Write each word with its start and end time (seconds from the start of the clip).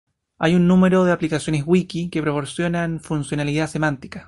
Hay 0.39 0.55
un 0.55 0.67
número 0.67 1.03
de 1.03 1.11
aplicaciones 1.11 1.63
wiki 1.63 2.09
que 2.09 2.23
proporcionan 2.23 3.01
funcionalidad 3.01 3.67
semántica. 3.67 4.19